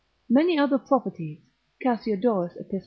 Many 0.29 0.57
other 0.57 0.79
properties 0.79 1.37
Cassiodorus, 1.85 2.59
epist. 2.59 2.79